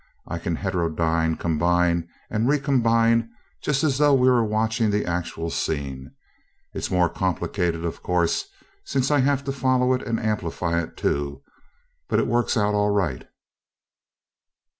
I 0.27 0.39
can 0.39 0.55
heterodyne, 0.55 1.35
combine, 1.37 2.09
and 2.31 2.47
recombine 2.49 3.29
just 3.61 3.83
as 3.83 3.99
though 3.99 4.15
we 4.15 4.27
were 4.31 4.43
watching 4.43 4.89
the 4.89 5.05
actual 5.05 5.51
scene 5.51 6.15
it's 6.73 6.89
more 6.89 7.07
complicated, 7.07 7.85
of 7.85 8.01
course, 8.01 8.47
since 8.83 9.11
I 9.11 9.19
have 9.19 9.43
to 9.43 9.51
follow 9.51 9.93
it 9.93 10.01
and 10.01 10.19
amplify 10.19 10.81
it 10.81 10.97
too, 10.97 11.43
but 12.09 12.17
it 12.17 12.25
works 12.25 12.57
out 12.57 12.73
all 12.73 12.89
right." 12.89 13.27